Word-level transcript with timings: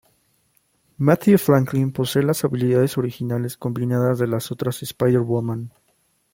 Mattie 0.97 1.37
Franklin 1.37 1.91
posee 1.93 2.23
las 2.23 2.43
habilidades 2.43 2.97
originales 2.97 3.55
combinadas 3.55 4.17
de 4.17 4.25
las 4.25 4.51
otras 4.51 4.81
Spider-Woman. 4.81 5.71